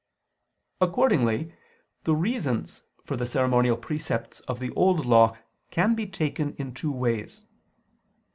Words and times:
Accordingly 0.81 1.53
the 2.05 2.15
reasons 2.15 2.83
for 3.05 3.15
the 3.15 3.27
ceremonial 3.27 3.77
precepts 3.77 4.39
of 4.39 4.57
the 4.57 4.71
Old 4.71 5.05
Law 5.05 5.37
can 5.69 5.93
be 5.93 6.07
taken 6.07 6.55
in 6.55 6.73
two 6.73 6.91
ways. 6.91 7.45